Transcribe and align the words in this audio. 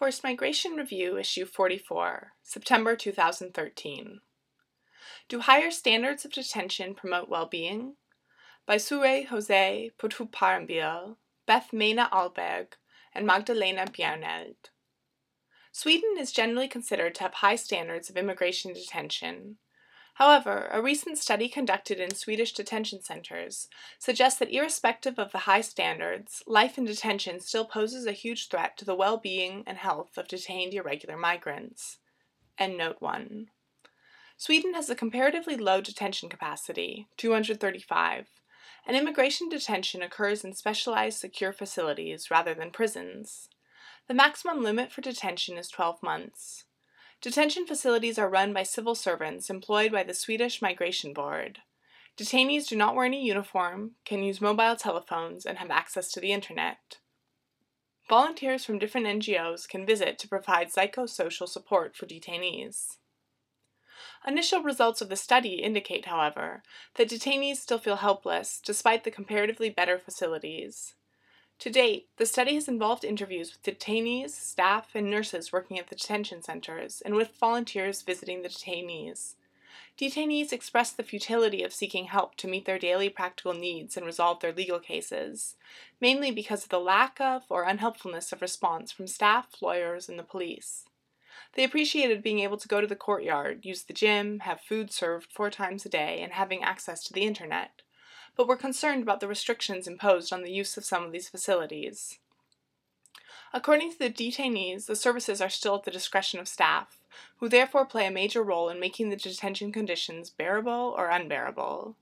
Forced 0.00 0.24
Migration 0.24 0.76
Review, 0.76 1.18
Issue 1.18 1.44
44, 1.44 2.32
September 2.42 2.96
2013. 2.96 4.20
Do 5.28 5.40
Higher 5.40 5.70
Standards 5.70 6.24
of 6.24 6.32
Detention 6.32 6.94
Promote 6.94 7.28
Well-Being? 7.28 7.96
By 8.64 8.76
Soorej 8.76 9.26
Jose 9.26 9.90
Puthoopparambil, 9.98 11.16
Beth 11.44 11.74
Mena 11.74 12.08
Ahlberg, 12.10 12.68
and 13.14 13.26
Magdalena 13.26 13.84
Bjerneld. 13.84 14.70
Sweden 15.70 16.16
is 16.18 16.32
generally 16.32 16.66
considered 16.66 17.14
to 17.16 17.24
have 17.24 17.34
high 17.34 17.56
standards 17.56 18.08
of 18.08 18.16
immigration 18.16 18.72
detention, 18.72 19.58
However, 20.20 20.68
a 20.70 20.82
recent 20.82 21.16
study 21.16 21.48
conducted 21.48 21.98
in 21.98 22.14
Swedish 22.14 22.52
detention 22.52 23.00
centers 23.00 23.68
suggests 23.98 24.38
that 24.38 24.52
irrespective 24.52 25.18
of 25.18 25.32
the 25.32 25.48
high 25.48 25.62
standards, 25.62 26.42
life 26.46 26.76
in 26.76 26.84
detention 26.84 27.40
still 27.40 27.64
poses 27.64 28.04
a 28.04 28.12
huge 28.12 28.48
threat 28.48 28.76
to 28.76 28.84
the 28.84 28.94
well 28.94 29.16
being 29.16 29.64
and 29.66 29.78
health 29.78 30.18
of 30.18 30.28
detained 30.28 30.74
irregular 30.74 31.16
migrants. 31.16 32.00
End 32.58 32.76
note 32.76 32.96
1. 33.00 33.46
Sweden 34.36 34.74
has 34.74 34.90
a 34.90 34.94
comparatively 34.94 35.56
low 35.56 35.80
detention 35.80 36.28
capacity, 36.28 37.08
235, 37.16 38.26
and 38.86 38.98
immigration 38.98 39.48
detention 39.48 40.02
occurs 40.02 40.44
in 40.44 40.52
specialized 40.52 41.18
secure 41.18 41.54
facilities 41.54 42.30
rather 42.30 42.52
than 42.52 42.70
prisons. 42.70 43.48
The 44.06 44.12
maximum 44.12 44.62
limit 44.62 44.92
for 44.92 45.00
detention 45.00 45.56
is 45.56 45.68
12 45.68 46.02
months. 46.02 46.64
Detention 47.20 47.66
facilities 47.66 48.18
are 48.18 48.30
run 48.30 48.54
by 48.54 48.62
civil 48.62 48.94
servants 48.94 49.50
employed 49.50 49.92
by 49.92 50.02
the 50.02 50.14
Swedish 50.14 50.62
Migration 50.62 51.12
Board. 51.12 51.58
Detainees 52.16 52.66
do 52.66 52.76
not 52.76 52.94
wear 52.94 53.04
any 53.04 53.22
uniform, 53.22 53.92
can 54.06 54.22
use 54.22 54.40
mobile 54.40 54.74
telephones, 54.74 55.44
and 55.44 55.58
have 55.58 55.70
access 55.70 56.10
to 56.12 56.20
the 56.20 56.32
internet. 56.32 56.98
Volunteers 58.08 58.64
from 58.64 58.78
different 58.78 59.06
NGOs 59.06 59.68
can 59.68 59.84
visit 59.84 60.18
to 60.18 60.28
provide 60.28 60.72
psychosocial 60.72 61.46
support 61.46 61.94
for 61.94 62.06
detainees. 62.06 62.96
Initial 64.26 64.62
results 64.62 65.02
of 65.02 65.10
the 65.10 65.16
study 65.16 65.62
indicate, 65.62 66.06
however, 66.06 66.62
that 66.96 67.08
detainees 67.08 67.56
still 67.56 67.78
feel 67.78 67.96
helpless 67.96 68.60
despite 68.64 69.04
the 69.04 69.10
comparatively 69.10 69.68
better 69.68 69.98
facilities. 69.98 70.94
To 71.60 71.68
date, 71.68 72.08
the 72.16 72.24
study 72.24 72.54
has 72.54 72.68
involved 72.68 73.04
interviews 73.04 73.52
with 73.52 73.62
detainees, 73.62 74.30
staff, 74.30 74.94
and 74.94 75.10
nurses 75.10 75.52
working 75.52 75.78
at 75.78 75.88
the 75.88 75.94
detention 75.94 76.42
centers, 76.42 77.02
and 77.02 77.14
with 77.14 77.36
volunteers 77.36 78.00
visiting 78.00 78.40
the 78.40 78.48
detainees. 78.48 79.34
Detainees 79.98 80.54
expressed 80.54 80.96
the 80.96 81.02
futility 81.02 81.62
of 81.62 81.74
seeking 81.74 82.06
help 82.06 82.34
to 82.36 82.48
meet 82.48 82.64
their 82.64 82.78
daily 82.78 83.10
practical 83.10 83.52
needs 83.52 83.94
and 83.94 84.06
resolve 84.06 84.40
their 84.40 84.54
legal 84.54 84.80
cases, 84.80 85.56
mainly 86.00 86.30
because 86.30 86.62
of 86.62 86.70
the 86.70 86.80
lack 86.80 87.20
of 87.20 87.42
or 87.50 87.64
unhelpfulness 87.64 88.32
of 88.32 88.40
response 88.40 88.90
from 88.90 89.06
staff, 89.06 89.60
lawyers, 89.60 90.08
and 90.08 90.18
the 90.18 90.22
police. 90.22 90.86
They 91.56 91.64
appreciated 91.64 92.22
being 92.22 92.38
able 92.38 92.56
to 92.56 92.68
go 92.68 92.80
to 92.80 92.86
the 92.86 92.96
courtyard, 92.96 93.66
use 93.66 93.82
the 93.82 93.92
gym, 93.92 94.38
have 94.40 94.62
food 94.62 94.90
served 94.90 95.30
four 95.30 95.50
times 95.50 95.84
a 95.84 95.90
day, 95.90 96.22
and 96.22 96.32
having 96.32 96.62
access 96.62 97.04
to 97.04 97.12
the 97.12 97.24
internet 97.24 97.82
but 98.40 98.46
we 98.46 98.54
were 98.54 98.56
concerned 98.56 99.02
about 99.02 99.20
the 99.20 99.28
restrictions 99.28 99.86
imposed 99.86 100.32
on 100.32 100.40
the 100.40 100.50
use 100.50 100.78
of 100.78 100.84
some 100.86 101.04
of 101.04 101.12
these 101.12 101.28
facilities. 101.28 102.20
According 103.52 103.92
to 103.92 103.98
the 103.98 104.08
detainees, 104.08 104.86
the 104.86 104.96
services 104.96 105.42
are 105.42 105.50
still 105.50 105.74
at 105.74 105.82
the 105.82 105.90
discretion 105.90 106.40
of 106.40 106.48
staff, 106.48 107.02
who 107.36 107.50
therefore 107.50 107.84
play 107.84 108.06
a 108.06 108.10
major 108.10 108.42
role 108.42 108.70
in 108.70 108.80
making 108.80 109.10
the 109.10 109.16
detention 109.16 109.72
conditions 109.72 110.30
bearable 110.30 110.94
or 110.96 111.10
unbearable. 111.10 111.96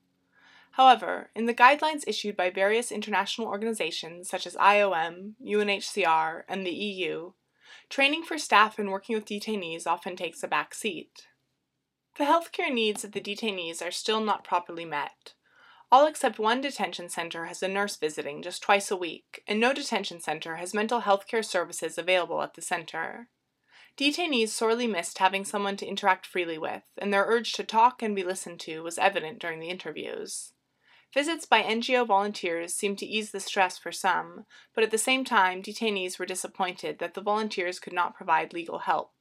However, 0.70 1.30
in 1.34 1.46
the 1.46 1.54
guidelines 1.54 2.04
issued 2.06 2.36
by 2.36 2.50
various 2.50 2.92
international 2.92 3.48
organizations 3.48 4.30
such 4.30 4.46
as 4.46 4.54
IOM, 4.54 5.32
UNHCR, 5.44 6.44
and 6.48 6.64
the 6.64 6.70
EU, 6.70 7.32
training 7.90 8.22
for 8.22 8.38
staff 8.38 8.78
in 8.78 8.92
working 8.92 9.16
with 9.16 9.26
detainees 9.26 9.88
often 9.88 10.14
takes 10.14 10.44
a 10.44 10.46
back 10.46 10.72
seat. 10.72 11.26
The 12.16 12.26
healthcare 12.26 12.72
needs 12.72 13.02
of 13.02 13.10
the 13.10 13.20
detainees 13.20 13.84
are 13.84 13.90
still 13.90 14.20
not 14.20 14.44
properly 14.44 14.84
met. 14.84 15.32
All 15.90 16.06
except 16.06 16.38
one 16.38 16.60
detention 16.60 17.08
center 17.08 17.46
has 17.46 17.62
a 17.62 17.68
nurse 17.68 17.96
visiting 17.96 18.42
just 18.42 18.62
twice 18.62 18.90
a 18.90 18.96
week, 18.96 19.42
and 19.46 19.58
no 19.58 19.72
detention 19.72 20.20
center 20.20 20.56
has 20.56 20.74
mental 20.74 21.00
health 21.00 21.26
care 21.26 21.42
services 21.42 21.96
available 21.96 22.42
at 22.42 22.54
the 22.54 22.60
center. 22.60 23.28
Detainees 23.96 24.50
sorely 24.50 24.86
missed 24.86 25.18
having 25.18 25.44
someone 25.44 25.76
to 25.78 25.86
interact 25.86 26.26
freely 26.26 26.58
with, 26.58 26.82
and 26.98 27.12
their 27.12 27.24
urge 27.24 27.52
to 27.54 27.64
talk 27.64 28.02
and 28.02 28.14
be 28.14 28.22
listened 28.22 28.60
to 28.60 28.82
was 28.82 28.98
evident 28.98 29.38
during 29.38 29.60
the 29.60 29.70
interviews. 29.70 30.52
Visits 31.14 31.46
by 31.46 31.62
NGO 31.62 32.06
volunteers 32.06 32.74
seemed 32.74 32.98
to 32.98 33.06
ease 33.06 33.32
the 33.32 33.40
stress 33.40 33.78
for 33.78 33.90
some, 33.90 34.44
but 34.74 34.84
at 34.84 34.90
the 34.90 34.98
same 34.98 35.24
time, 35.24 35.62
detainees 35.62 36.18
were 36.18 36.26
disappointed 36.26 36.98
that 36.98 37.14
the 37.14 37.22
volunteers 37.22 37.80
could 37.80 37.94
not 37.94 38.14
provide 38.14 38.52
legal 38.52 38.80
help. 38.80 39.12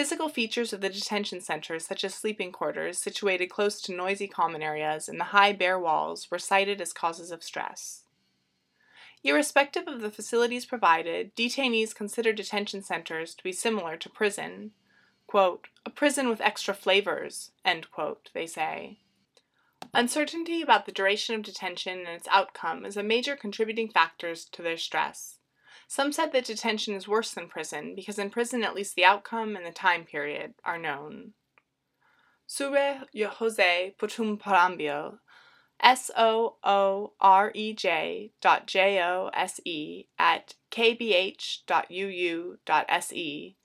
Physical 0.00 0.30
features 0.30 0.72
of 0.72 0.80
the 0.80 0.88
detention 0.88 1.42
centers, 1.42 1.84
such 1.84 2.04
as 2.04 2.14
sleeping 2.14 2.52
quarters 2.52 2.96
situated 2.96 3.48
close 3.48 3.82
to 3.82 3.92
noisy 3.92 4.26
common 4.26 4.62
areas 4.62 5.10
and 5.10 5.20
the 5.20 5.24
high 5.24 5.52
bare 5.52 5.78
walls, 5.78 6.30
were 6.30 6.38
cited 6.38 6.80
as 6.80 6.94
causes 6.94 7.30
of 7.30 7.42
stress. 7.42 8.04
Irrespective 9.22 9.86
of 9.86 10.00
the 10.00 10.10
facilities 10.10 10.64
provided, 10.64 11.36
detainees 11.36 11.94
consider 11.94 12.32
detention 12.32 12.80
centers 12.82 13.34
to 13.34 13.44
be 13.44 13.52
similar 13.52 13.98
to 13.98 14.08
prison. 14.08 14.70
Quote, 15.26 15.68
a 15.84 15.90
prison 15.90 16.30
with 16.30 16.40
extra 16.40 16.72
flavors, 16.72 17.50
end 17.62 17.90
quote, 17.90 18.30
they 18.32 18.46
say. 18.46 19.00
Uncertainty 19.92 20.62
about 20.62 20.86
the 20.86 20.92
duration 20.92 21.34
of 21.34 21.42
detention 21.42 21.98
and 21.98 22.08
its 22.08 22.28
outcome 22.30 22.86
is 22.86 22.96
a 22.96 23.02
major 23.02 23.36
contributing 23.36 23.90
factor 23.90 24.34
to 24.34 24.62
their 24.62 24.78
stress. 24.78 25.39
Some 25.88 26.12
said 26.12 26.32
that 26.32 26.44
detention 26.44 26.94
is 26.94 27.08
worse 27.08 27.32
than 27.32 27.48
prison 27.48 27.94
because 27.94 28.18
in 28.18 28.30
prison 28.30 28.62
at 28.62 28.74
least 28.74 28.94
the 28.94 29.04
outcome 29.04 29.56
and 29.56 29.66
the 29.66 29.72
time 29.72 30.04
period 30.04 30.54
are 30.64 30.78
known. 30.78 31.32
Soorej 32.48 33.04
Jose 33.14 33.94
Puthoopparambil, 33.98 35.18
S 35.80 36.10
O 36.16 36.56
O 36.64 37.12
R 37.20 37.52
E 37.54 37.72
J 37.72 38.32
dot 38.40 38.66
J 38.66 39.00
O 39.02 39.30
S 39.32 39.60
E 39.64 40.06
at 40.18 40.54
kbh 40.70 41.58
dot 41.66 41.90
uu 41.90 42.58
dot 42.66 42.86
se, 43.02 43.56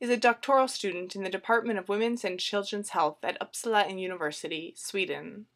is 0.00 0.10
a 0.10 0.16
doctoral 0.16 0.68
student 0.68 1.14
in 1.14 1.22
the 1.22 1.30
Department 1.30 1.78
of 1.78 1.88
Women's 1.88 2.24
and 2.24 2.40
Children's 2.40 2.90
Health 2.90 3.18
at 3.22 3.38
Uppsala 3.40 3.98
University, 4.00 4.72
Sweden. 4.76 5.46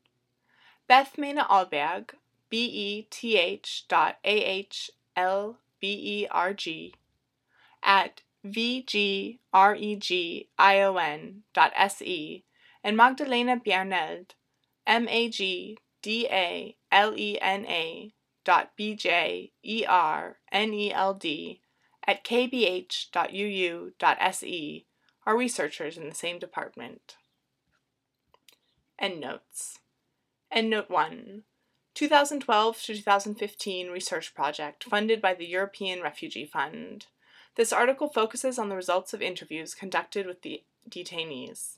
Beth 0.87 1.17
Mena 1.17 1.45
Ahlberg, 1.45 2.11
B 2.51 2.67
E 2.67 3.03
T 3.11 3.39
H 3.39 3.87
dot 3.89 4.19
A 4.25 4.45
H 4.45 4.91
L 5.17 5.59
B 5.85 6.01
E 6.23 6.27
R 6.31 6.55
G, 6.55 6.95
at 7.83 8.23
vgregion 8.43 9.37
dot 11.53 11.73
se, 11.91 12.45
and 12.83 12.97
Magdalena 12.97 13.61
Bjerneld, 13.61 14.31
M 14.87 15.07
A 15.11 15.29
G 15.29 15.77
D 16.01 16.27
A 16.31 16.79
L 16.91 17.13
E 17.19 17.39
N 17.39 17.67
A 17.67 18.15
dot 18.47 18.71
B 18.77 18.95
J 18.95 19.53
E 19.63 19.85
R 19.87 20.39
N 20.51 20.73
E 20.73 20.91
L 20.91 21.13
D 21.13 21.61
at 22.09 22.25
kbh 22.25 23.11
dot 23.13 23.35
uu 23.35 23.93
dot 23.99 24.17
se 24.35 24.87
are 25.27 25.37
researchers 25.37 25.99
in 25.99 26.09
the 26.09 26.15
same 26.15 26.39
department. 26.39 27.19
Endnotes. 28.99 29.81
Endnote 30.51 30.89
1. 30.89 31.43
2012 31.95 32.83
to 32.83 32.95
2015 32.95 33.91
research 33.91 34.35
project 34.35 34.85
funded 34.85 35.23
by 35.23 35.33
the 35.33 35.47
European 35.47 36.03
Refugee 36.03 36.45
Fund. 36.45 37.07
This 37.55 37.73
article 37.73 38.09
focuses 38.09 38.59
on 38.59 38.69
the 38.69 38.77
results 38.77 39.15
of 39.15 39.23
interviews 39.23 39.77
conducted 39.77 40.27
with 40.27 40.43
the 40.43 40.65
detainees. 40.91 41.77